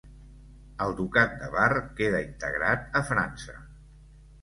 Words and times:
El 0.85 0.95
ducat 1.01 1.37
de 1.43 1.51
Bar 1.57 1.69
queda 2.01 2.25
integrat 2.33 3.01
a 3.03 3.07
França. 3.15 3.59